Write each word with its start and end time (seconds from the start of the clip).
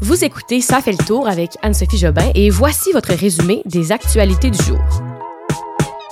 Vous 0.00 0.24
écoutez 0.24 0.60
Ça 0.60 0.80
fait 0.80 0.92
le 0.92 1.04
tour 1.04 1.26
avec 1.26 1.56
Anne-Sophie 1.60 1.98
Jobin 1.98 2.30
et 2.36 2.50
voici 2.50 2.92
votre 2.92 3.12
résumé 3.12 3.62
des 3.64 3.90
actualités 3.90 4.48
du 4.48 4.62
jour. 4.62 4.78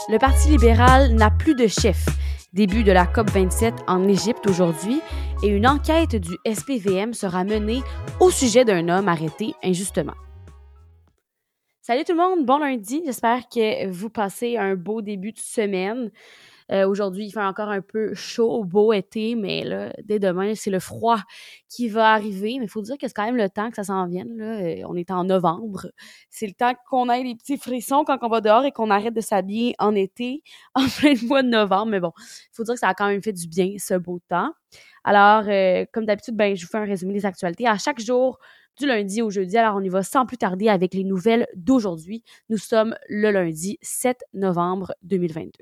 Le 0.09 0.19
Parti 0.19 0.49
libéral 0.49 1.15
n'a 1.15 1.31
plus 1.31 1.55
de 1.55 1.69
chef. 1.69 2.05
Début 2.53 2.83
de 2.83 2.91
la 2.91 3.05
COP27 3.05 3.75
en 3.87 4.09
Égypte 4.09 4.45
aujourd'hui 4.49 5.01
et 5.45 5.47
une 5.47 5.69
enquête 5.69 6.17
du 6.17 6.37
SPVM 6.53 7.15
sera 7.15 7.45
menée 7.45 7.81
au 8.19 8.31
sujet 8.33 8.65
d'un 8.65 8.89
homme 8.89 9.07
arrêté 9.07 9.55
injustement. 9.63 10.15
Salut 11.81 12.03
tout 12.03 12.15
le 12.15 12.19
monde, 12.19 12.45
bon 12.45 12.59
lundi. 12.59 13.03
J'espère 13.07 13.49
que 13.49 13.87
vous 13.89 14.11
passez 14.11 14.57
un 14.57 14.75
beau 14.75 15.01
début 15.01 15.31
de 15.31 15.39
semaine. 15.39 16.11
Euh, 16.73 16.87
aujourd'hui, 16.89 17.27
il 17.27 17.31
fait 17.31 17.43
encore 17.43 17.69
un 17.69 17.81
peu 17.81 18.15
chaud, 18.15 18.65
beau 18.65 18.93
été, 18.93 19.35
mais 19.35 19.65
là, 19.65 19.93
dès 20.05 20.19
demain, 20.19 20.55
c'est 20.55 20.71
le 20.71 20.81
froid 20.81 21.19
qui 21.69 21.89
va 21.89 22.13
arriver. 22.13 22.57
Mais 22.59 22.65
il 22.65 22.71
faut 22.71 22.83
dire 22.83 22.97
que 22.99 23.07
c'est 23.07 23.15
quand 23.15 23.25
même 23.25 23.37
le 23.37 23.49
temps 23.49 23.71
que 23.71 23.77
ça 23.77 23.85
s'en 23.85 24.07
vienne. 24.07 24.37
Là. 24.37 24.61
Euh, 24.61 24.83
on 24.89 24.97
est 24.97 25.11
en 25.11 25.25
novembre. 25.25 25.89
C'est 26.31 26.47
le 26.47 26.55
temps 26.55 26.73
qu'on 26.89 27.09
ait 27.11 27.23
des 27.23 27.35
petits 27.35 27.59
frissons 27.59 28.05
quand 28.05 28.19
on 28.23 28.29
va 28.29 28.41
dehors 28.41 28.65
et 28.65 28.73
qu'on 28.73 28.91
arrête 28.91 29.15
de 29.15 29.21
s'habiller 29.21 29.75
en 29.79 29.95
été, 29.95 30.43
en 30.75 30.87
plein 30.87 31.15
mois 31.25 31.43
de 31.43 31.49
novembre. 31.49 31.87
Mais 31.87 32.01
bon, 32.01 32.13
il 32.19 32.55
faut 32.55 32.65
dire 32.65 32.75
que 32.75 32.81
ça 32.81 32.89
a 32.89 32.95
quand 32.95 33.09
même 33.09 33.23
fait 33.23 33.33
du 33.33 33.49
bien, 33.49 33.75
ce 33.79 33.95
beau 33.95 34.21
temps. 34.29 34.51
Alors, 35.05 35.45
euh, 35.49 35.85
comme 35.93 36.05
d'habitude, 36.05 36.37
ben, 36.37 36.57
je 36.57 36.65
vous 36.65 36.71
fais 36.71 36.79
un 36.79 36.85
résumé 36.85 37.15
des 37.15 37.27
actualités. 37.27 37.67
À 37.67 37.79
chaque 37.79 38.01
jour, 38.01 38.39
du 38.79 38.87
lundi 38.87 39.23
au 39.23 39.31
jeudi. 39.31 39.57
Alors, 39.57 39.77
on 39.77 39.81
y 39.83 39.89
va 39.89 40.03
sans 40.03 40.27
plus 40.27 40.37
tarder 40.37 40.69
avec 40.69 40.95
les 40.95 41.05
nouvelles 41.05 41.47
d'aujourd'hui. 41.55 42.23
Nous 42.51 42.59
sommes 42.59 42.95
le 43.09 43.31
lundi 43.31 43.79
7 43.83 44.23
novembre 44.35 44.95
2022. 45.03 45.53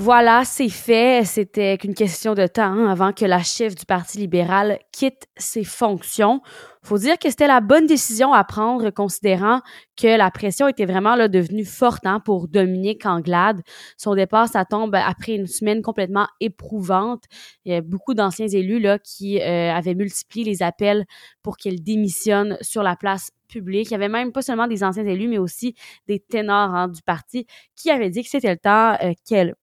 Voilà, 0.00 0.44
c'est 0.44 0.68
fait. 0.68 1.24
C'était 1.26 1.76
qu'une 1.76 1.92
question 1.94 2.34
de 2.34 2.46
temps 2.46 2.62
hein, 2.62 2.88
avant 2.88 3.12
que 3.12 3.24
la 3.24 3.42
chef 3.42 3.74
du 3.74 3.84
Parti 3.84 4.18
libéral 4.18 4.78
quitte 4.92 5.26
ses 5.36 5.64
fonctions. 5.64 6.40
Faut 6.84 6.98
dire 6.98 7.18
que 7.18 7.28
c'était 7.28 7.48
la 7.48 7.60
bonne 7.60 7.86
décision 7.86 8.32
à 8.32 8.44
prendre, 8.44 8.90
considérant 8.90 9.60
que 9.96 10.06
la 10.16 10.30
pression 10.30 10.68
était 10.68 10.86
vraiment 10.86 11.16
là, 11.16 11.26
devenue 11.26 11.64
forte 11.64 12.06
hein, 12.06 12.20
pour 12.20 12.46
Dominique 12.46 13.06
Anglade. 13.06 13.60
Son 13.96 14.14
départ, 14.14 14.46
ça 14.46 14.64
tombe 14.64 14.94
après 14.94 15.32
une 15.34 15.48
semaine 15.48 15.82
complètement 15.82 16.28
éprouvante. 16.38 17.24
Il 17.64 17.72
y 17.72 17.74
a 17.74 17.80
beaucoup 17.80 18.14
d'anciens 18.14 18.46
élus 18.46 18.78
là, 18.78 19.00
qui 19.00 19.40
euh, 19.40 19.72
avaient 19.72 19.96
multiplié 19.96 20.44
les 20.46 20.62
appels 20.62 21.06
pour 21.42 21.56
qu'elle 21.56 21.82
démissionne 21.82 22.56
sur 22.60 22.84
la 22.84 22.94
place 22.94 23.32
publique. 23.48 23.88
Il 23.88 23.92
y 23.92 23.96
avait 23.96 24.08
même 24.08 24.30
pas 24.30 24.42
seulement 24.42 24.68
des 24.68 24.84
anciens 24.84 25.06
élus, 25.06 25.26
mais 25.26 25.38
aussi 25.38 25.74
des 26.06 26.20
ténors 26.20 26.72
hein, 26.72 26.86
du 26.86 27.02
parti 27.02 27.46
qui 27.74 27.90
avaient 27.90 28.10
dit 28.10 28.22
que 28.22 28.28
c'était 28.30 28.52
le 28.52 28.58
temps 28.58 28.96
euh, 29.02 29.12
qu'elle 29.28 29.54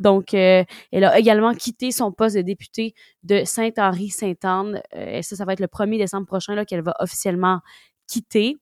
donc, 0.00 0.34
euh, 0.34 0.64
elle 0.92 1.04
a 1.04 1.18
également 1.18 1.54
quitté 1.54 1.92
son 1.92 2.12
poste 2.12 2.36
de 2.36 2.42
député 2.42 2.94
de 3.22 3.42
Saint-Henri-Sainte-Anne. 3.44 4.82
Euh, 4.94 5.18
et 5.18 5.22
ça, 5.22 5.36
ça 5.36 5.44
va 5.44 5.52
être 5.52 5.60
le 5.60 5.68
1er 5.68 5.98
décembre 5.98 6.26
prochain 6.26 6.64
qu'elle 6.64 6.82
va 6.82 6.94
officiellement 7.00 7.60
quitter. 8.08 8.56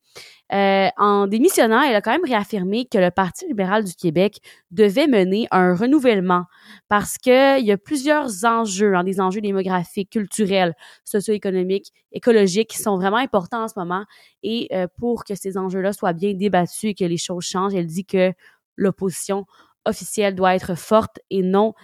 Euh, 0.53 0.89
en 0.99 1.27
démissionnant, 1.27 1.81
elle 1.81 1.95
a 1.95 2.03
quand 2.03 2.11
même 2.11 2.25
réaffirmé 2.25 2.85
que 2.85 2.99
le 2.99 3.11
Parti 3.11 3.47
libéral 3.47 3.85
du 3.85 3.95
Québec 3.95 4.41
devait 4.71 5.07
mener 5.07 5.47
un 5.51 5.75
renouvellement 5.75 6.45
parce 6.89 7.17
qu'il 7.17 7.65
y 7.65 7.73
a 7.73 7.79
plusieurs 7.79 8.45
enjeux, 8.45 8.95
hein, 8.95 9.05
des 9.05 9.21
enjeux 9.21 9.41
démographiques, 9.41 10.11
culturels, 10.11 10.75
socio-économiques, 11.05 11.95
écologiques 12.13 12.69
qui 12.71 12.79
sont 12.79 12.97
vraiment 12.97 13.17
importants 13.17 13.63
en 13.65 13.69
ce 13.69 13.79
moment. 13.79 14.05
Et 14.43 14.69
pour 14.99 15.25
que 15.25 15.35
ces 15.35 15.57
enjeux-là 15.57 15.95
soient 15.95 16.13
bien 16.13 16.35
débattus 16.35 16.91
et 16.91 16.95
que 16.95 17.05
les 17.05 17.17
choses 17.17 17.45
changent, 17.45 17.75
elle 17.75 17.87
dit 17.87 18.05
que 18.05 18.33
l'opposition 18.77 19.47
officielle 19.85 20.35
doit 20.35 20.55
être 20.55 20.75
forte 20.77 21.21
et 21.31 21.43
non 21.43 21.75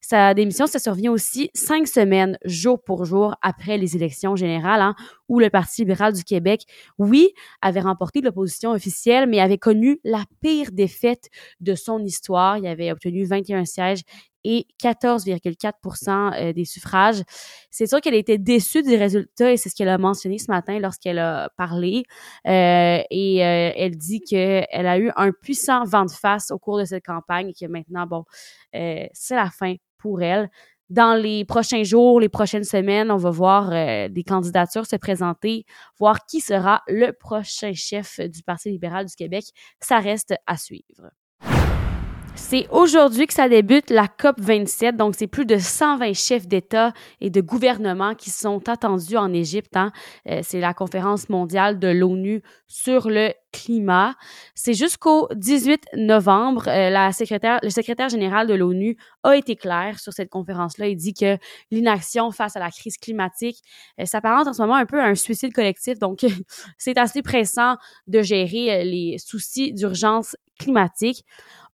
Sa 0.00 0.34
démission, 0.34 0.66
ça 0.66 0.78
survient 0.78 1.12
aussi 1.12 1.50
cinq 1.54 1.86
semaines, 1.86 2.38
jour 2.44 2.82
pour 2.82 3.04
jour, 3.04 3.34
après 3.42 3.78
les 3.78 3.96
élections 3.96 4.36
générales, 4.36 4.82
hein, 4.82 4.94
où 5.28 5.38
le 5.38 5.50
Parti 5.50 5.82
libéral 5.82 6.12
du 6.12 6.24
Québec, 6.24 6.62
oui, 6.98 7.30
avait 7.62 7.80
remporté 7.80 8.20
l'opposition 8.20 8.72
officielle, 8.72 9.28
mais 9.28 9.40
avait 9.40 9.58
connu 9.58 10.00
la 10.04 10.24
pire 10.40 10.72
défaite 10.72 11.28
de 11.60 11.74
son 11.74 12.04
histoire. 12.04 12.58
Il 12.58 12.66
avait 12.66 12.90
obtenu 12.92 13.24
21 13.24 13.64
sièges 13.64 14.02
et 14.44 14.66
14,4% 14.82 16.32
euh, 16.32 16.52
des 16.52 16.64
suffrages. 16.64 17.22
C'est 17.70 17.86
sûr 17.86 18.00
qu'elle 18.00 18.14
était 18.14 18.38
déçue 18.38 18.82
du 18.82 18.94
résultat 18.94 19.52
et 19.52 19.56
c'est 19.56 19.68
ce 19.68 19.74
qu'elle 19.74 19.88
a 19.88 19.98
mentionné 19.98 20.38
ce 20.38 20.50
matin 20.50 20.78
lorsqu'elle 20.78 21.18
a 21.18 21.50
parlé. 21.56 22.04
Euh, 22.46 23.00
et 23.10 23.44
euh, 23.44 23.72
elle 23.76 23.96
dit 23.96 24.20
qu'elle 24.20 24.66
a 24.72 24.98
eu 24.98 25.10
un 25.16 25.32
puissant 25.32 25.84
vent 25.84 26.04
de 26.04 26.10
face 26.10 26.50
au 26.50 26.58
cours 26.58 26.78
de 26.78 26.84
cette 26.84 27.04
campagne 27.04 27.50
et 27.50 27.54
que 27.54 27.70
maintenant, 27.70 28.06
bon, 28.06 28.24
c'est 29.12 29.36
la 29.36 29.50
fin 29.50 29.74
pour 29.98 30.22
elle. 30.22 30.50
Dans 30.90 31.20
les 31.20 31.44
prochains 31.44 31.82
jours, 31.82 32.18
les 32.18 32.30
prochaines 32.30 32.64
semaines, 32.64 33.10
on 33.10 33.18
va 33.18 33.30
voir 33.30 33.70
des 34.08 34.24
candidatures 34.26 34.86
se 34.86 34.96
présenter, 34.96 35.66
voir 35.98 36.24
qui 36.24 36.40
sera 36.40 36.82
le 36.88 37.12
prochain 37.12 37.74
chef 37.74 38.20
du 38.20 38.42
Parti 38.42 38.70
libéral 38.70 39.04
du 39.04 39.14
Québec. 39.14 39.44
Ça 39.80 39.98
reste 39.98 40.34
à 40.46 40.56
suivre. 40.56 41.10
C'est 42.50 42.66
aujourd'hui 42.70 43.26
que 43.26 43.34
ça 43.34 43.46
débute 43.46 43.90
la 43.90 44.08
COP 44.08 44.40
27, 44.40 44.96
donc 44.96 45.14
c'est 45.14 45.26
plus 45.26 45.44
de 45.44 45.58
120 45.58 46.14
chefs 46.14 46.48
d'État 46.48 46.94
et 47.20 47.28
de 47.28 47.42
gouvernement 47.42 48.14
qui 48.14 48.30
sont 48.30 48.66
attendus 48.70 49.18
en 49.18 49.34
Égypte. 49.34 49.76
Hein. 49.76 49.92
Euh, 50.30 50.40
c'est 50.42 50.58
la 50.58 50.72
conférence 50.72 51.28
mondiale 51.28 51.78
de 51.78 51.88
l'ONU 51.88 52.42
sur 52.66 53.10
le 53.10 53.34
climat. 53.52 54.14
C'est 54.54 54.72
jusqu'au 54.72 55.28
18 55.34 55.88
novembre. 55.98 56.68
Euh, 56.68 56.88
la 56.88 57.12
secrétaire, 57.12 57.58
le 57.62 57.68
secrétaire 57.68 58.08
général 58.08 58.46
de 58.46 58.54
l'ONU 58.54 58.96
a 59.24 59.36
été 59.36 59.54
clair 59.54 60.00
sur 60.00 60.14
cette 60.14 60.30
conférence-là. 60.30 60.88
Il 60.88 60.96
dit 60.96 61.12
que 61.12 61.36
l'inaction 61.70 62.30
face 62.30 62.56
à 62.56 62.60
la 62.60 62.70
crise 62.70 62.96
climatique 62.96 63.62
euh, 64.00 64.06
s'apparente 64.06 64.46
en 64.46 64.54
ce 64.54 64.62
moment 64.62 64.76
un 64.76 64.86
peu 64.86 64.98
à 64.98 65.04
un 65.04 65.14
suicide 65.14 65.52
collectif. 65.52 65.98
Donc, 65.98 66.24
c'est 66.78 66.96
assez 66.96 67.20
pressant 67.20 67.76
de 68.06 68.22
gérer 68.22 68.84
les 68.84 69.18
soucis 69.18 69.74
d'urgence 69.74 70.34
climatique 70.58 71.26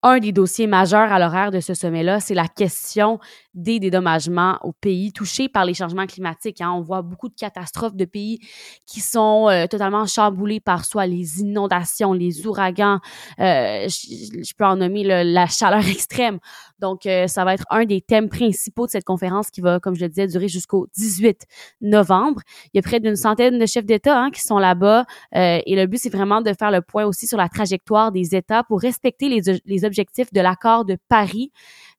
un 0.05 0.19
des 0.19 0.33
dossiers 0.33 0.67
majeurs 0.69 1.13
à 1.13 1.19
l'horaire 1.19 1.51
de 1.51 1.61
ce 1.61 1.75
sommet-là, 1.75 2.21
c'est 2.21 2.35
la 2.35 2.47
question 2.47 3.19
des 3.55 3.79
dédommagements 3.79 4.59
aux 4.63 4.73
pays 4.73 5.13
touchés 5.13 5.49
par 5.49 5.65
les 5.65 5.75
changements 5.75 6.07
climatiques. 6.07 6.61
Hein. 6.61 6.73
On 6.73 6.81
voit 6.81 7.03
beaucoup 7.03 7.29
de 7.29 7.35
catastrophes 7.35 7.95
de 7.95 8.05
pays 8.05 8.41
qui 8.87 9.01
sont 9.01 9.49
euh, 9.49 9.67
totalement 9.67 10.07
chamboulés 10.07 10.61
par 10.61 10.85
soit 10.85 11.07
les 11.07 11.41
inondations, 11.41 12.13
les 12.13 12.47
ouragans, 12.47 12.99
euh, 13.39 13.87
je, 13.89 14.55
peux 14.57 14.65
en 14.65 14.77
nommer 14.77 15.05
la 15.05 15.47
chaleur 15.47 15.87
extrême. 15.89 16.39
Donc, 16.81 17.07
euh, 17.07 17.27
ça 17.29 17.45
va 17.45 17.55
être 17.55 17.65
un 17.71 17.85
des 17.85 18.01
thèmes 18.01 18.29
principaux 18.29 18.87
de 18.87 18.91
cette 18.91 19.05
conférence 19.05 19.51
qui 19.51 19.61
va, 19.61 19.79
comme 19.79 19.95
je 19.95 20.03
le 20.03 20.09
disais, 20.09 20.27
durer 20.27 20.49
jusqu'au 20.49 20.89
18 20.97 21.47
novembre. 21.81 22.41
Il 22.67 22.77
y 22.77 22.81
a 22.81 22.83
près 22.83 23.01
d'une 23.01 23.17
centaine 23.17 23.59
de 23.59 23.67
chefs 23.67 23.87
d'État 23.87 24.19
hein, 24.21 24.31
qui 24.31 24.41
sont 24.41 24.59
là-bas 24.59 25.05
et 25.33 25.77
le 25.77 25.87
but, 25.87 25.99
c'est 25.99 26.11
vraiment 26.11 26.41
de 26.41 26.53
faire 26.53 26.71
le 26.71 26.83
point 26.83 27.05
aussi 27.05 27.27
sur 27.27 27.39
la 27.39 27.49
trajectoire 27.49 28.13
des 28.13 28.35
États 28.35 28.65
pour 28.65 28.81
respecter 28.81 29.29
les, 29.29 29.61
les 29.65 29.85
objectifs 29.85 30.33
de 30.33 30.41
l'accord 30.41 30.85
de 30.85 30.97
Paris. 31.09 31.53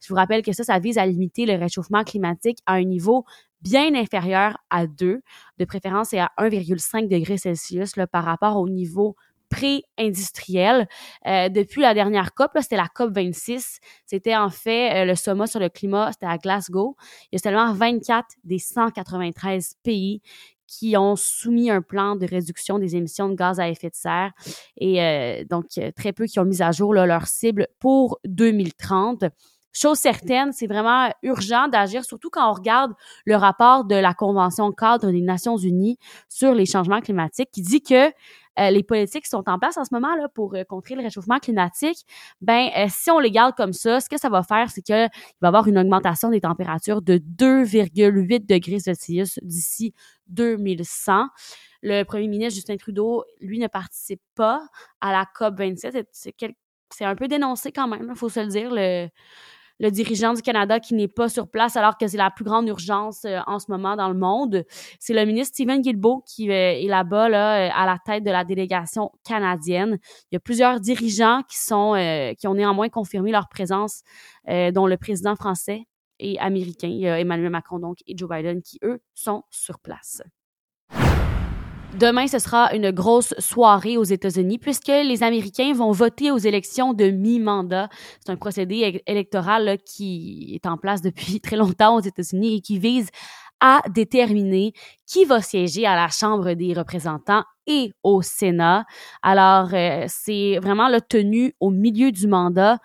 Je 0.05 0.09
vous 0.09 0.16
rappelle 0.16 0.43
que 0.43 0.53
ça, 0.53 0.63
ça 0.63 0.77
vise 0.77 0.99
à 0.99 1.05
limiter 1.05 1.47
le 1.47 1.55
réchauffement 1.55 2.03
climatique 2.03 2.59
à 2.67 2.73
un 2.73 2.83
niveau 2.83 3.25
bien 3.61 3.95
inférieur 3.95 4.59
à 4.69 4.85
2, 4.85 5.21
de 5.57 5.66
préférence 5.66 6.13
et 6.13 6.19
à 6.19 6.31
1,5 6.38 7.07
degré 7.07 7.38
Celsius 7.38 7.93
par 8.11 8.23
rapport 8.23 8.57
au 8.57 8.69
niveau 8.69 9.16
pré-industriel. 9.49 10.88
Euh, 11.25 11.49
depuis 11.49 11.81
la 11.81 11.93
dernière 11.93 12.33
COP, 12.33 12.51
c'était 12.61 12.77
la 12.77 12.88
COP 12.88 13.13
26. 13.13 13.79
C'était 14.05 14.35
en 14.35 14.49
fait 14.49 15.03
euh, 15.03 15.05
le 15.05 15.16
sommet 15.16 15.47
sur 15.47 15.59
le 15.59 15.69
climat, 15.69 16.11
c'était 16.11 16.27
à 16.27 16.37
Glasgow. 16.37 16.95
Il 17.31 17.35
y 17.35 17.37
a 17.37 17.39
seulement 17.39 17.73
24 17.73 18.27
des 18.43 18.59
193 18.59 19.75
pays 19.83 20.22
qui 20.67 20.97
ont 20.97 21.16
soumis 21.16 21.69
un 21.69 21.81
plan 21.81 22.16
de 22.16 22.25
réduction 22.25 22.79
des 22.79 22.95
émissions 22.95 23.29
de 23.29 23.35
gaz 23.35 23.59
à 23.59 23.69
effet 23.69 23.89
de 23.89 23.95
serre 23.95 24.31
et 24.77 25.01
euh, 25.01 25.43
donc 25.47 25.66
très 25.95 26.11
peu 26.11 26.25
qui 26.25 26.39
ont 26.39 26.45
mis 26.45 26.61
à 26.61 26.72
jour 26.72 26.93
leur 26.93 27.27
cible 27.27 27.67
pour 27.79 28.19
2030. 28.25 29.25
Chose 29.78 29.97
certaine, 29.97 30.53
c'est 30.53 30.68
vraiment 30.68 31.12
urgent 31.22 31.68
d'agir, 31.68 32.06
surtout 32.06 32.30
quand 32.30 32.50
on 32.50 32.53
regarde 32.53 32.94
le 33.25 33.36
rapport 33.36 33.84
de 33.84 33.96
la 33.96 34.13
Convention 34.13 34.72
cadre 34.72 35.12
des 35.12 35.19
Nations 35.19 35.58
Unies 35.58 35.97
sur 36.30 36.53
les 36.53 36.66
changements 36.66 37.02
climatiques 37.02 37.49
qui 37.52 37.61
dit 37.61 37.82
que 37.82 38.08
euh, 38.58 38.70
les 38.70 38.84
politiques 38.84 39.26
qui 39.26 39.29
sont 39.29 39.44
en 39.49 39.59
place 39.59 39.76
en 39.78 39.84
ce 39.84 39.94
moment 39.94 40.16
là 40.16 40.29
pour 40.29 40.55
euh, 40.55 40.64
contrer 40.64 40.96
le 40.96 41.02
réchauffement 41.02 41.40
climatique, 41.40 42.05
ben 42.40 42.70
euh, 42.78 42.85
si 42.88 43.11
on 43.11 43.20
les 43.20 43.32
garde 43.32 43.53
comme 43.55 43.73
ça, 43.73 43.99
ce 43.99 44.08
que 44.08 44.17
ça 44.17 44.29
va 44.29 44.44
faire, 44.44 44.70
c'est 44.70 44.82
qu'il 44.82 44.96
va 44.96 45.09
y 45.44 45.46
avoir 45.46 45.67
une 45.67 45.78
augmentation 45.78 46.29
des 46.29 46.40
températures 46.40 47.02
de 47.02 47.17
2,8 47.17 48.46
degrés 48.46 48.79
Celsius 48.79 49.40
d'ici 49.41 49.94
2100. 50.28 51.26
Le 51.82 52.03
premier 52.03 52.29
ministre 52.29 52.55
Justin 52.55 52.78
Trudeau, 52.78 53.26
lui, 53.41 53.59
ne 53.59 53.67
participe 53.67 54.22
pas 54.35 54.66
à 55.02 55.11
la 55.11 55.26
COP 55.26 55.58
27. 55.59 56.08
C'est 56.14 57.03
un 57.05 57.16
peu 57.16 57.28
dénoncé 57.28 57.73
quand 57.73 57.90
même, 57.90 58.08
il 58.09 58.16
faut 58.16 58.29
se 58.29 58.40
le 58.40 58.47
dire. 58.47 59.09
Le 59.79 59.91
dirigeant 59.91 60.33
du 60.33 60.41
Canada 60.41 60.79
qui 60.79 60.93
n'est 60.93 61.07
pas 61.07 61.29
sur 61.29 61.47
place 61.47 61.75
alors 61.75 61.97
que 61.97 62.07
c'est 62.07 62.17
la 62.17 62.31
plus 62.31 62.45
grande 62.45 62.67
urgence 62.67 63.25
euh, 63.25 63.39
en 63.47 63.59
ce 63.59 63.66
moment 63.69 63.95
dans 63.95 64.09
le 64.09 64.17
monde. 64.17 64.63
C'est 64.99 65.13
le 65.13 65.25
ministre 65.25 65.55
Stephen 65.55 65.81
Guilbeault 65.81 66.23
qui 66.25 66.49
euh, 66.49 66.53
est 66.53 66.87
là-bas 66.87 67.29
là, 67.29 67.67
euh, 67.67 67.72
à 67.73 67.85
la 67.85 67.97
tête 67.97 68.23
de 68.23 68.31
la 68.31 68.43
délégation 68.43 69.11
canadienne. 69.23 69.97
Il 70.31 70.35
y 70.35 70.37
a 70.37 70.39
plusieurs 70.39 70.79
dirigeants 70.79 71.41
qui 71.49 71.57
sont 71.57 71.93
qui 72.37 72.47
ont 72.47 72.53
néanmoins 72.53 72.89
confirmé 72.89 73.31
leur 73.31 73.47
présence, 73.49 74.01
dont 74.47 74.87
le 74.87 74.97
président 74.97 75.35
français 75.35 75.83
et 76.19 76.39
américain, 76.39 76.89
Emmanuel 76.89 77.49
Macron 77.49 77.79
donc 77.79 77.97
et 78.07 78.17
Joe 78.17 78.29
Biden 78.29 78.61
qui 78.61 78.79
eux 78.83 79.01
sont 79.13 79.43
sur 79.49 79.79
place. 79.79 80.22
Demain, 82.00 82.28
ce 82.28 82.40
sera 82.40 82.74
une 82.76 82.92
grosse 82.92 83.34
soirée 83.40 83.96
aux 83.96 84.03
États-Unis 84.03 84.58
puisque 84.58 84.90
les 84.90 85.24
Américains 85.24 85.72
vont 85.74 85.92
voter 85.92 86.30
aux 86.30 86.38
élections 86.38 86.94
de 86.94 87.06
mi-mandat. 87.06 87.88
C'est 88.20 88.34
un 88.34 88.36
procédé 88.36 89.02
électoral 89.08 89.78
qui 89.86 90.52
est 90.53 90.68
en 90.68 90.76
place 90.76 91.02
depuis 91.02 91.40
très 91.42 91.56
longtemps 91.56 91.96
aux 91.96 92.02
États-Unis 92.02 92.58
et 92.58 92.62
qui 92.62 92.80
vise 92.80 93.08
à 93.62 93.82
déterminer 93.90 94.74
qui 95.08 95.24
va 95.24 95.42
siéger 95.42 95.86
à 95.86 95.96
la 95.96 96.09
Chambre 96.09 96.52
des 96.52 96.74
représentants 96.74 97.46
et 97.66 97.94
au 98.03 98.22
Sénat. 98.22 98.84
Alors, 99.22 99.70
euh, 99.74 100.03
c'est 100.09 100.59
vraiment 100.62 100.90
le 100.90 101.00
tenu 101.00 101.53
au 101.62 101.70
milieu 101.70 102.12
du 102.12 102.28
mandat 102.28 102.78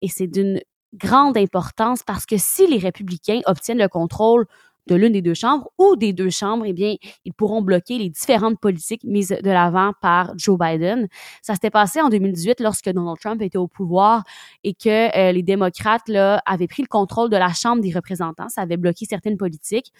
et 0.00 0.08
c'est 0.08 0.26
d'une 0.26 0.58
grande 0.94 1.36
importance 1.36 2.02
parce 2.02 2.24
que 2.24 2.36
si 2.38 2.66
les 2.66 2.78
républicains 2.78 3.40
obtiennent 3.44 3.78
le 3.78 3.88
contrôle 3.88 4.46
de 4.86 4.94
l'une 4.94 5.12
des 5.12 5.22
deux 5.22 5.34
chambres 5.34 5.70
ou 5.78 5.96
des 5.96 6.12
deux 6.12 6.30
chambres, 6.30 6.64
eh 6.66 6.72
bien, 6.72 6.96
ils 7.24 7.32
pourront 7.32 7.62
bloquer 7.62 7.98
les 7.98 8.10
différentes 8.10 8.58
politiques 8.60 9.04
mises 9.04 9.28
de 9.28 9.50
l'avant 9.50 9.92
par 10.00 10.32
Joe 10.36 10.58
Biden. 10.58 11.08
Ça 11.42 11.54
s'était 11.54 11.70
passé 11.70 12.00
en 12.00 12.08
2018 12.08 12.60
lorsque 12.60 12.90
Donald 12.90 13.18
Trump 13.18 13.40
était 13.42 13.58
au 13.58 13.68
pouvoir 13.68 14.24
et 14.62 14.74
que 14.74 15.16
euh, 15.16 15.32
les 15.32 15.42
démocrates 15.42 16.08
là, 16.08 16.42
avaient 16.46 16.68
pris 16.68 16.82
le 16.82 16.88
contrôle 16.88 17.30
de 17.30 17.36
la 17.36 17.52
Chambre 17.52 17.82
des 17.82 17.92
représentants. 17.92 18.48
Ça 18.48 18.62
avait 18.62 18.76
bloqué 18.76 19.06
certaines 19.06 19.36
politiques. 19.36 19.92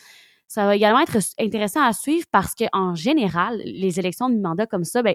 Ça 0.47 0.67
va 0.67 0.77
également 0.77 1.01
être 1.01 1.17
intéressant 1.41 1.83
à 1.83 1.93
suivre 1.93 2.27
parce 2.31 2.55
que 2.55 2.65
en 2.73 2.95
général, 2.95 3.61
les 3.65 3.99
élections 3.99 4.29
de 4.29 4.35
mi-mandat 4.35 4.67
comme 4.67 4.85
ça, 4.85 5.03
ben, 5.03 5.15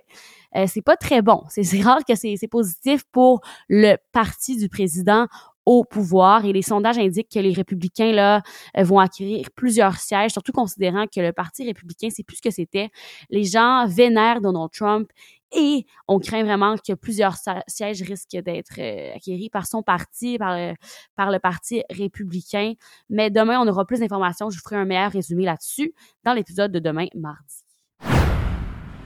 euh, 0.55 0.65
c'est 0.67 0.81
pas 0.81 0.97
très 0.97 1.21
bon. 1.21 1.43
C'est 1.49 1.81
rare 1.81 1.99
que 2.05 2.15
c'est 2.15 2.47
positif 2.49 3.03
pour 3.11 3.41
le 3.69 3.95
parti 4.11 4.57
du 4.57 4.69
président 4.69 5.27
au 5.69 5.83
pouvoir 5.83 6.45
et 6.45 6.51
les 6.51 6.63
sondages 6.63 6.97
indiquent 6.97 7.29
que 7.29 7.37
les 7.37 7.53
républicains 7.53 8.11
là 8.11 8.41
euh, 8.75 8.81
vont 8.81 8.97
acquérir 8.97 9.45
plusieurs 9.55 9.97
sièges, 9.97 10.31
surtout 10.31 10.51
considérant 10.51 11.05
que 11.05 11.21
le 11.21 11.31
parti 11.31 11.63
républicain 11.63 12.07
c'est 12.09 12.23
plus 12.23 12.37
ce 12.37 12.41
que 12.41 12.49
c'était. 12.49 12.89
Les 13.29 13.43
gens 13.43 13.85
vénèrent 13.85 14.41
Donald 14.41 14.71
Trump 14.71 15.11
et 15.51 15.85
on 16.07 16.17
craint 16.17 16.43
vraiment 16.43 16.75
que 16.75 16.93
plusieurs 16.93 17.35
sièges 17.67 18.01
risquent 18.01 18.41
d'être 18.43 18.79
euh, 18.79 19.13
acquéris 19.15 19.51
par 19.51 19.67
son 19.67 19.83
parti, 19.83 20.39
par 20.39 20.57
le, 20.57 20.73
par 21.15 21.29
le 21.29 21.37
parti 21.37 21.83
républicain. 21.91 22.73
Mais 23.11 23.29
demain, 23.29 23.59
on 23.61 23.67
aura 23.67 23.85
plus 23.85 23.99
d'informations. 23.99 24.49
Je 24.49 24.57
vous 24.57 24.63
ferai 24.63 24.77
un 24.77 24.85
meilleur 24.85 25.11
résumé 25.11 25.45
là-dessus 25.45 25.93
dans 26.23 26.33
l'épisode 26.33 26.71
de 26.71 26.79
demain, 26.79 27.05
mardi. 27.13 27.63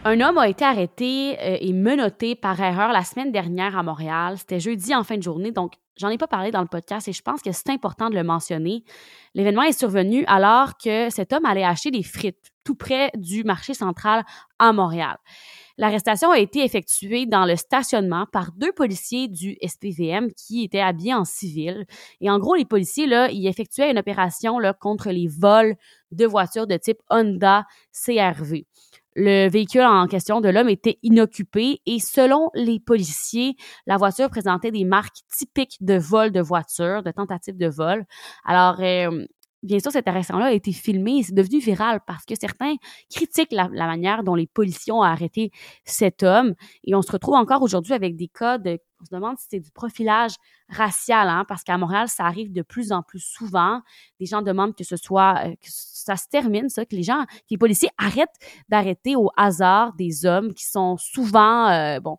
Un 0.06 0.21
homme 0.21 0.38
a 0.38 0.48
été 0.48 0.63
arrêté 0.63 1.38
euh, 1.42 1.57
et 1.59 1.74
menotté 1.74 2.36
par 2.36 2.57
erreur 2.62 2.94
la 2.94 3.04
semaine 3.04 3.33
dernière 3.33 3.77
à 3.77 3.83
Montréal. 3.83 4.38
C'était 4.38 4.62
jeudi 4.62 4.95
en 4.95 5.04
fin 5.04 5.18
de 5.18 5.24
journée, 5.24 5.51
donc 5.51 5.74
j'en 5.98 6.10
ai 6.10 6.18
pas 6.18 6.28
parlé 6.28 6.51
dans 6.51 6.62
le 6.62 6.68
podcast 6.68 7.07
et 7.07 7.13
je 7.13 7.22
pense 7.22 7.42
que 7.42 7.51
c'est 7.51 7.69
important 7.69 8.10
de 8.10 8.16
le 8.16 8.24
mentionner. 8.24 8.84
L'événement 9.34 9.63
est 9.63 9.78
survenu 9.78 10.24
alors 10.28 10.78
que 10.78 11.10
cet 11.10 11.34
homme 11.34 11.45
allait 11.45 11.63
acheter 11.63 11.92
des 11.92 12.04
frites 12.04 12.51
tout 12.63 12.75
près 12.75 13.12
du 13.16 13.44
marché 13.44 13.74
central 13.74 14.24
à 14.60 14.72
Montréal. 14.72 15.18
L'arrestation 15.78 16.30
a 16.30 16.38
été 16.38 16.63
effectuée 16.63 17.25
dans 17.25 17.45
le 17.45 17.56
stationnement 17.56 18.28
par 18.31 18.51
deux 18.51 18.72
policiers 18.72 19.28
du 19.28 19.57
SPVM 19.62 20.31
qui 20.34 20.63
étaient 20.63 20.80
habillés 20.80 21.16
en 21.16 21.25
civil. 21.25 21.86
Et 22.22 22.30
en 22.30 22.38
gros, 22.38 22.54
les 22.54 22.66
policiers, 22.66 23.07
là, 23.07 23.30
ils 23.31 23.48
effectuaient 23.48 23.90
une 23.90 23.98
opération 23.98 24.60
là, 24.60 24.74
contre 24.74 25.10
les 25.10 25.28
vols 25.28 25.75
de 26.12 26.25
voitures 26.25 26.68
de 26.68 26.78
type 26.78 27.00
Honda 27.10 27.66
CRV. 27.92 28.66
Le 29.15 29.48
véhicule 29.48 29.83
en 29.83 30.07
question 30.07 30.42
de 30.42 30.50
l'homme 30.50 30.69
était 30.69 30.98
inoccupé 31.04 31.81
et 31.86 32.00
selon 32.00 32.50
les 32.56 32.80
policiers, 32.80 33.56
la 33.86 33.98
voiture 33.98 34.30
présentait 34.30 34.71
des 34.71 34.86
marques 34.86 35.18
typiques 35.36 35.77
de 35.81 35.95
vol 35.95 36.31
de 36.31 36.42
voiture, 36.42 37.04
de 37.04 37.12
tentative 37.12 37.57
de 37.57 37.68
vol. 37.68 38.06
Alors, 38.44 38.80
euh, 38.80 39.25
bien 39.63 39.80
sûr, 39.80 39.92
cette 39.92 40.07
arrestation-là 40.07 40.48
a 40.48 40.51
été 40.51 40.71
filmée 40.71 41.19
et 41.19 41.24
c'est 41.24 41.36
devenu 41.36 41.60
viral 41.60 42.01
parce 42.06 42.25
que 42.25 42.36
certains 42.36 42.75
critiquent 43.13 43.51
la, 43.51 43.69
manière 43.69 44.24
dont 44.24 44.36
les 44.36 44.48
policiers 44.48 44.94
ont 44.94 45.01
arrêté 45.01 45.51
cet 45.86 46.24
homme. 46.24 46.54
Et 46.83 46.95
on 46.95 47.01
se 47.01 47.12
retrouve 47.12 47.36
encore 47.36 47.62
aujourd'hui 47.62 47.94
avec 47.94 48.16
des 48.16 48.27
cas 48.27 48.57
de 48.57 48.80
on 49.03 49.05
se 49.05 49.13
demande 49.13 49.38
si 49.38 49.47
c'est 49.50 49.59
du 49.59 49.71
profilage 49.71 50.35
racial, 50.69 51.27
hein, 51.27 51.45
parce 51.47 51.63
qu'à 51.63 51.77
Montréal, 51.77 52.07
ça 52.07 52.25
arrive 52.25 52.51
de 52.51 52.61
plus 52.61 52.91
en 52.91 53.03
plus 53.03 53.19
souvent. 53.19 53.81
Des 54.19 54.25
gens 54.25 54.41
demandent 54.41 54.75
que 54.75 54.83
ce 54.83 54.95
soit, 54.95 55.41
euh, 55.45 55.51
que 55.51 55.67
ça 55.69 56.15
se 56.15 56.27
termine, 56.27 56.69
ça, 56.69 56.85
que 56.85 56.95
les 56.95 57.03
gens, 57.03 57.25
que 57.25 57.51
les 57.51 57.57
policiers 57.57 57.89
arrêtent 57.97 58.39
d'arrêter 58.69 59.15
au 59.15 59.29
hasard 59.38 59.94
des 59.94 60.25
hommes 60.25 60.53
qui 60.53 60.65
sont 60.65 60.97
souvent, 60.97 61.67
euh, 61.69 62.00
bon, 62.00 62.17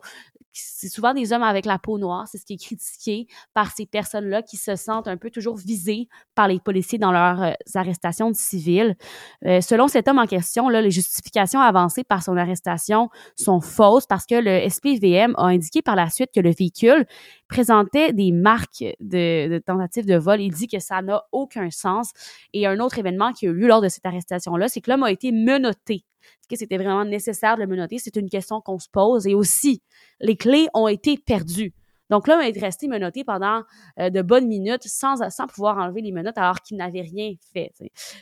c'est 0.55 0.89
souvent 0.89 1.15
des 1.15 1.33
hommes 1.33 1.43
avec 1.43 1.67
la 1.67 1.79
peau 1.79 1.99
noire, 1.99 2.27
c'est 2.29 2.39
ce 2.39 2.45
qui 2.45 2.55
est 2.55 2.65
critiqué 2.65 3.27
par 3.53 3.73
ces 3.73 3.87
personnes-là 3.87 4.43
qui 4.43 4.57
se 4.57 4.77
sentent 4.77 5.09
un 5.09 5.17
peu 5.17 5.31
toujours 5.31 5.57
visées 5.57 6.09
par 6.35 6.49
les 6.49 6.61
policiers 6.61 6.99
dans 6.99 7.13
leurs 7.13 7.43
euh, 7.43 7.53
arrestations 7.75 8.31
de 8.31 8.37
civils. 8.37 8.97
Euh, 9.45 9.61
selon 9.61 9.89
cet 9.89 10.09
homme 10.09 10.19
en 10.19 10.27
question, 10.27 10.69
les 10.69 10.91
justifications 10.91 11.61
avancées 11.61 12.05
par 12.05 12.23
son 12.23 12.37
arrestation 12.37 13.11
sont 13.37 13.61
fausses 13.61 14.07
parce 14.07 14.27
que 14.27 14.37
le 14.37 14.69
SPVM 14.69 15.35
a 15.37 15.47
indiqué 15.47 15.83
par 15.83 15.97
la 15.97 16.09
suite 16.11 16.31
que 16.35 16.41
le 16.41 16.51
véhicule 16.51 17.07
présentait 17.49 18.13
des 18.13 18.33
marques 18.33 18.85
de, 19.01 19.49
de 19.49 19.59
tentatives 19.59 20.07
de 20.07 20.17
vol. 20.17 20.41
Il 20.41 20.53
dit 20.53 20.69
que 20.69 20.79
ça 20.79 21.03
n'a 21.03 21.25
aucun 21.33 21.71
sens. 21.71 22.13
Et 22.53 22.67
un 22.67 22.79
autre 22.81 22.99
événement 22.99 23.33
qui 23.33 23.47
a 23.47 23.51
eu 23.51 23.55
lieu 23.55 23.67
lors 23.67 23.81
de 23.81 23.89
cette 23.89 24.07
arrestation-là, 24.07 24.69
c'est 24.69 24.81
que 24.81 24.91
l'homme 24.91 25.05
a 25.05 25.11
été 25.11 25.33
menotté 25.33 26.05
que 26.49 26.57
c'était 26.57 26.77
vraiment 26.77 27.05
nécessaire 27.05 27.57
de 27.57 27.63
le 27.63 27.67
menotter? 27.67 27.99
C'est 27.99 28.17
une 28.17 28.29
question 28.29 28.61
qu'on 28.61 28.79
se 28.79 28.89
pose. 28.89 29.27
Et 29.27 29.35
aussi, 29.35 29.83
les 30.21 30.37
clés 30.37 30.69
ont 30.75 30.89
été 30.89 31.17
perdues. 31.17 31.75
Donc 32.11 32.29
l'homme 32.29 32.41
est 32.41 32.59
resté 32.59 32.87
menotté 32.87 33.25
pendant 33.25 33.63
euh, 33.99 34.11
de 34.11 34.23
bonnes 34.23 34.47
minutes 34.47 34.87
sans, 34.87 35.29
sans 35.31 35.47
pouvoir 35.47 35.79
enlever 35.79 36.03
les 36.03 36.13
menottes 36.13 36.39
alors 36.39 36.61
qu'il 36.61 36.77
n'avait 36.77 37.01
rien 37.01 37.33
fait. 37.53 37.73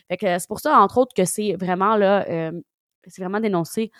Fait 0.08 0.16
que 0.16 0.38
c'est 0.38 0.48
pour 0.48 0.60
ça, 0.60 0.78
entre 0.78 0.98
autres, 0.98 1.14
que 1.14 1.24
c'est 1.24 1.54
vraiment 1.54 1.96
là, 1.96 2.24
euh, 2.28 2.52
c'est 3.06 3.22
vraiment 3.22 3.40
dénoncé 3.40 3.90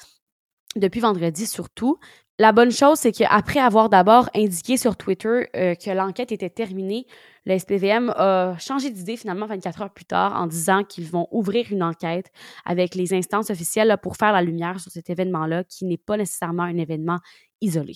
depuis 0.77 1.01
vendredi 1.01 1.47
surtout. 1.47 1.99
La 2.39 2.53
bonne 2.53 2.71
chose, 2.71 2.99
c'est 2.99 3.13
qu'après 3.13 3.61
avoir 3.61 3.89
d'abord 3.89 4.31
indiqué 4.35 4.77
sur 4.77 4.97
Twitter 4.97 5.49
euh, 5.55 5.75
que 5.75 5.91
l'enquête 5.91 6.33
était 6.33 6.51
terminée, 6.51 7.07
le 7.45 7.59
SPVM 7.59 8.11
a 8.17 8.57
changé 8.59 8.91
d'idée 8.91 9.17
finalement 9.17 9.47
24 9.47 9.83
heures 9.83 9.93
plus 9.93 10.05
tard 10.05 10.41
en 10.41 10.47
disant 10.47 10.85
qu'ils 10.85 11.09
vont 11.09 11.27
ouvrir 11.31 11.67
une 11.71 11.83
enquête 11.83 12.31
avec 12.65 12.95
les 12.95 13.15
instances 13.15 13.51
officielles 13.51 13.97
pour 14.03 14.17
faire 14.17 14.33
la 14.33 14.43
lumière 14.43 14.79
sur 14.81 14.93
cet 14.93 15.11
événement-là, 15.11 15.65
qui 15.65 15.85
n'est 15.85 15.97
pas 15.97 16.17
nécessairement 16.17 16.63
un 16.63 16.77
événement 16.77 17.19
isolé. 17.61 17.95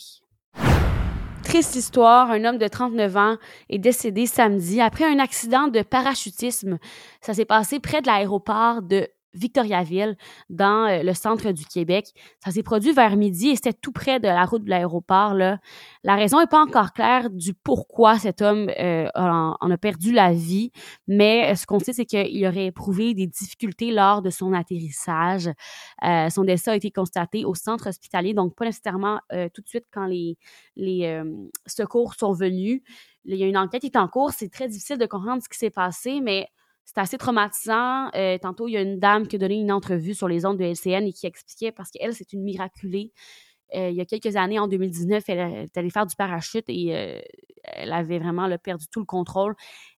Triste 1.44 1.76
histoire, 1.76 2.30
un 2.32 2.44
homme 2.44 2.58
de 2.58 2.66
39 2.66 3.16
ans 3.16 3.36
est 3.70 3.78
décédé 3.78 4.26
samedi 4.26 4.80
après 4.80 5.04
un 5.04 5.20
accident 5.20 5.68
de 5.68 5.82
parachutisme. 5.82 6.78
Ça 7.20 7.34
s'est 7.34 7.44
passé 7.44 7.78
près 7.78 8.02
de 8.02 8.08
l'aéroport 8.08 8.82
de 8.82 9.08
Victoriaville, 9.36 10.16
dans 10.50 10.88
euh, 10.88 11.02
le 11.02 11.14
centre 11.14 11.52
du 11.52 11.64
Québec. 11.66 12.12
Ça 12.44 12.50
s'est 12.50 12.62
produit 12.62 12.92
vers 12.92 13.16
midi 13.16 13.48
et 13.48 13.56
c'était 13.56 13.72
tout 13.72 13.92
près 13.92 14.20
de 14.20 14.26
la 14.26 14.44
route 14.44 14.64
de 14.64 14.70
l'aéroport. 14.70 15.34
La 15.34 16.14
raison 16.14 16.40
n'est 16.40 16.46
pas 16.46 16.62
encore 16.62 16.92
claire 16.92 17.30
du 17.30 17.54
pourquoi 17.54 18.18
cet 18.18 18.42
homme 18.42 18.70
euh, 18.78 19.08
en, 19.14 19.70
a 19.70 19.76
perdu 19.76 20.12
la 20.12 20.32
vie, 20.32 20.72
mais 21.06 21.52
euh, 21.52 21.54
ce 21.54 21.66
qu'on 21.66 21.78
sait, 21.78 21.92
c'est 21.92 22.06
qu'il 22.06 22.46
aurait 22.46 22.66
éprouvé 22.66 23.14
des 23.14 23.26
difficultés 23.26 23.92
lors 23.92 24.22
de 24.22 24.30
son 24.30 24.52
atterrissage. 24.52 25.50
son 26.02 26.44
décès 26.44 26.70
a 26.70 26.76
été 26.76 26.90
constaté 26.90 27.44
au 27.44 27.54
centre 27.54 27.88
hospitalier, 27.88 28.34
donc 28.34 28.54
pas 28.54 28.64
nécessairement 28.64 29.20
tout 29.30 29.62
de 29.62 29.68
suite 29.68 29.84
quand 29.92 30.06
les, 30.06 30.36
les 30.76 31.22
secours 31.66 32.14
sont 32.14 32.32
venus. 32.32 32.82
Il 33.24 33.36
y 33.36 33.42
a 33.42 33.46
une 33.46 33.56
enquête 33.56 33.80
qui 33.80 33.88
est 33.88 33.96
en 33.96 34.08
cours. 34.08 34.30
C'est 34.30 34.48
très 34.48 34.68
difficile 34.68 34.98
de 34.98 35.06
comprendre 35.06 35.42
ce 35.42 35.48
qui 35.48 35.58
s'est 35.58 35.70
passé, 35.70 36.20
mais 36.20 36.48
c'est 36.86 36.98
assez 36.98 37.18
traumatisant. 37.18 38.10
Euh, 38.14 38.38
tantôt, 38.38 38.68
il 38.68 38.72
y 38.72 38.76
a 38.76 38.80
une 38.80 38.98
dame 38.98 39.26
qui 39.26 39.36
a 39.36 39.38
donné 39.40 39.56
une 39.56 39.72
entrevue 39.72 40.14
sur 40.14 40.28
les 40.28 40.46
ondes 40.46 40.56
de 40.56 40.64
LCN 40.64 41.04
et 41.06 41.12
qui 41.12 41.26
expliquait, 41.26 41.72
parce 41.72 41.90
qu'elle, 41.90 42.14
c'est 42.14 42.32
une 42.32 42.42
miraculée. 42.42 43.12
Euh, 43.74 43.90
il 43.90 43.96
y 43.96 44.00
a 44.00 44.04
quelques 44.04 44.36
années, 44.36 44.60
en 44.60 44.68
2019, 44.68 45.24
elle, 45.26 45.38
est 45.38 45.76
allée 45.76 45.90
faire 45.90 46.06
du 46.06 46.14
parachute 46.14 46.64
et 46.68 46.96
euh, 46.96 47.20
elle 47.64 47.92
avait 47.92 48.20
vraiment 48.20 48.48
perdu 48.58 48.86
tout 48.90 49.00
le 49.00 49.04
contrôle. 49.04 49.56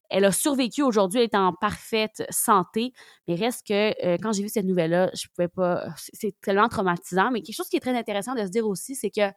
Elle 0.09 0.25
a 0.25 0.33
survécu 0.33 0.83
aujourd'hui, 0.83 1.21
elle 1.21 1.27
est 1.27 1.37
en 1.37 1.53
parfaite 1.53 2.25
santé, 2.31 2.95
mais 3.29 3.35
reste 3.35 3.67
que 3.67 4.17
quand 4.23 4.33
j'ai 4.33 4.43
vu 4.43 4.49
cette 4.49 4.65
nouvelle-là, 4.65 5.11
je 5.13 5.27
pouvais 5.37 5.49
pas. 5.49 5.85
C'est 6.15 6.35
tellement 6.41 6.69
traumatisant. 6.69 7.31
Mais 7.31 7.43
quelque 7.43 7.55
chose 7.55 7.69
qui 7.69 7.77
est 7.77 7.81
très 7.81 7.95
intéressant 7.95 8.35
de 8.35 8.41
se 8.41 8.51
dire 8.51 8.67
aussi, 8.67 8.95
c'est 8.95 9.11
que 9.11 9.31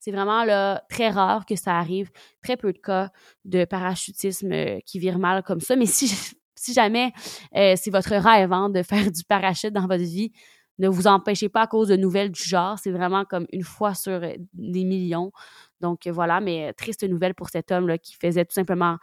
c'est 0.00 0.10
vraiment 0.10 0.44
très 0.90 1.08
rare 1.08 1.46
que 1.46 1.56
ça 1.56 1.78
arrive, 1.78 2.10
très 2.42 2.58
peu 2.58 2.74
de 2.74 2.78
cas 2.78 3.10
de 3.46 3.64
parachutisme 3.64 4.80
qui 4.84 4.98
virent 4.98 5.18
mal 5.18 5.42
comme 5.42 5.60
ça. 5.60 5.76
Mais 5.76 5.86
si 5.86 6.36
si 6.58 6.72
jamais 6.72 7.12
euh, 7.56 7.74
c'est 7.76 7.90
votre 7.90 8.14
rêve 8.14 8.52
hein, 8.52 8.70
de 8.70 8.82
faire 8.82 9.10
du 9.10 9.24
parachute 9.24 9.72
dans 9.72 9.86
votre 9.86 10.04
vie, 10.04 10.32
ne 10.78 10.88
vous 10.88 11.06
empêchez 11.06 11.48
pas 11.48 11.62
à 11.62 11.66
cause 11.66 11.88
de 11.88 11.96
nouvelles 11.96 12.30
du 12.30 12.42
genre. 12.42 12.78
C'est 12.78 12.92
vraiment 12.92 13.24
comme 13.24 13.46
une 13.52 13.64
fois 13.64 13.94
sur 13.94 14.12
euh, 14.12 14.32
des 14.52 14.84
millions. 14.84 15.32
Donc 15.80 16.06
euh, 16.06 16.12
voilà, 16.12 16.40
mais 16.40 16.72
triste 16.74 17.02
nouvelle 17.04 17.34
pour 17.34 17.48
cet 17.48 17.72
homme-là 17.72 17.98
qui 17.98 18.14
faisait 18.14 18.44
tout 18.44 18.54
simplement, 18.54 18.96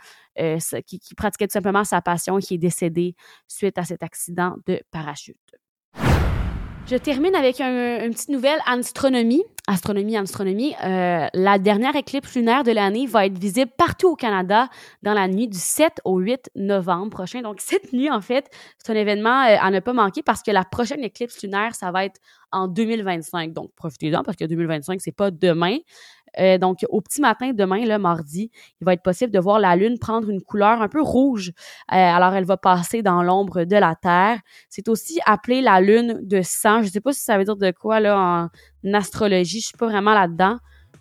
qui, 0.85 1.15
pratiquait 1.15 1.47
tout 1.47 1.53
simplement 1.53 1.83
sa 1.83 2.01
passion 2.01 2.37
et 2.37 2.41
qui 2.41 2.55
est 2.55 2.59
décédé 2.59 3.15
suite 3.47 3.77
à 3.77 3.83
cet 3.83 4.03
accident 4.03 4.55
de 4.65 4.81
parachute. 4.91 5.37
Je 6.87 6.97
termine 6.97 7.33
avec 7.33 7.59
une 7.59 8.11
petite 8.11 8.29
nouvelle 8.29 8.59
astronomie. 8.67 9.43
Astronomie, 9.65 10.17
astronomie. 10.17 10.75
Euh, 10.83 11.25
la 11.33 11.57
dernière 11.57 11.95
éclipse 11.95 12.35
lunaire 12.35 12.63
de 12.63 12.71
l'année 12.71 13.07
va 13.07 13.25
être 13.25 13.39
visible 13.39 13.71
partout 13.75 14.09
au 14.09 14.15
Canada 14.15 14.69
dans 15.01 15.15
la 15.15 15.27
nuit 15.27 15.47
du 15.47 15.57
7 15.57 16.01
au 16.05 16.19
8 16.19 16.51
novembre 16.53 17.09
prochain. 17.09 17.41
Donc, 17.41 17.55
cette 17.59 17.91
nuit, 17.91 18.11
en 18.11 18.21
fait, 18.21 18.51
c'est 18.77 18.91
un 18.91 18.95
événement 18.95 19.45
euh, 19.45 19.57
à 19.59 19.71
ne 19.71 19.79
pas 19.79 19.93
manquer 19.93 20.21
parce 20.21 20.43
que 20.43 20.51
la 20.51 20.63
prochaine 20.63 21.03
éclipse 21.03 21.41
lunaire, 21.41 21.73
ça 21.73 21.89
va 21.89 22.05
être 22.05 22.21
en 22.51 22.67
2025. 22.67 23.51
Donc, 23.51 23.71
profitez-en 23.75 24.23
parce 24.23 24.37
que 24.37 24.45
2025, 24.45 25.01
c'est 25.01 25.11
pas 25.11 25.31
demain. 25.31 25.77
Euh, 26.39 26.57
donc, 26.57 26.85
au 26.89 27.01
petit 27.01 27.21
matin, 27.21 27.51
demain, 27.53 27.85
le 27.85 27.97
mardi, 27.97 28.51
il 28.81 28.85
va 28.85 28.93
être 28.93 29.03
possible 29.03 29.31
de 29.31 29.39
voir 29.39 29.59
la 29.59 29.75
Lune 29.75 29.97
prendre 29.99 30.29
une 30.29 30.41
couleur 30.41 30.81
un 30.81 30.87
peu 30.87 31.01
rouge. 31.01 31.51
Euh, 31.91 31.95
alors, 31.95 32.33
elle 32.33 32.45
va 32.45 32.57
passer 32.57 33.01
dans 33.01 33.23
l'ombre 33.23 33.63
de 33.63 33.75
la 33.75 33.95
Terre. 33.95 34.39
C'est 34.69 34.87
aussi 34.89 35.19
appelé 35.25 35.61
la 35.61 35.81
Lune 35.81 36.19
de 36.23 36.41
sang. 36.41 36.81
Je 36.81 36.87
ne 36.87 36.91
sais 36.91 37.01
pas 37.01 37.13
si 37.13 37.21
ça 37.21 37.37
veut 37.37 37.43
dire 37.43 37.57
de 37.57 37.71
quoi 37.71 37.99
là 37.99 38.49
en 38.83 38.93
astrologie. 38.93 39.61
Je 39.61 39.67
suis 39.67 39.77
pas 39.77 39.87
vraiment 39.87 40.13
là-dedans. 40.13 40.57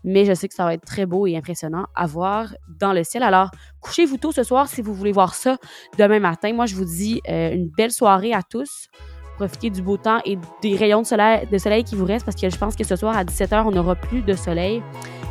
Mais 0.06 0.26
je 0.26 0.34
sais 0.34 0.48
que 0.48 0.54
ça 0.54 0.64
va 0.64 0.74
être 0.74 0.84
très 0.84 1.06
beau 1.06 1.26
et 1.26 1.34
impressionnant 1.34 1.86
à 1.94 2.06
voir 2.06 2.54
dans 2.78 2.92
le 2.92 3.02
ciel. 3.04 3.22
Alors, 3.22 3.50
couchez-vous 3.80 4.18
tôt 4.18 4.32
ce 4.32 4.42
soir 4.42 4.68
si 4.68 4.82
vous 4.82 4.92
voulez 4.92 5.12
voir 5.12 5.34
ça 5.34 5.56
demain 5.98 6.20
matin. 6.20 6.52
Moi, 6.52 6.66
je 6.66 6.74
vous 6.74 6.84
dis 6.84 7.22
euh, 7.28 7.52
une 7.52 7.70
belle 7.70 7.90
soirée 7.90 8.34
à 8.34 8.42
tous 8.42 8.88
profiter 9.36 9.70
du 9.70 9.82
beau 9.82 9.96
temps 9.96 10.20
et 10.24 10.38
des 10.62 10.76
rayons 10.76 11.02
de 11.02 11.06
soleil, 11.06 11.46
de 11.50 11.58
soleil 11.58 11.84
qui 11.84 11.94
vous 11.94 12.04
restent 12.04 12.24
parce 12.24 12.40
que 12.40 12.48
je 12.48 12.56
pense 12.56 12.76
que 12.76 12.84
ce 12.84 12.96
soir 12.96 13.16
à 13.16 13.24
17h, 13.24 13.64
on 13.66 13.70
n'aura 13.70 13.94
plus 13.94 14.22
de 14.22 14.34
soleil. 14.34 14.82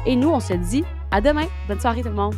Et 0.05 0.15
nous, 0.15 0.29
on 0.29 0.39
se 0.39 0.53
dit 0.53 0.83
à 1.11 1.21
demain. 1.21 1.45
Bonne 1.67 1.79
soirée 1.79 2.01
tout 2.01 2.09
le 2.09 2.15
monde. 2.15 2.35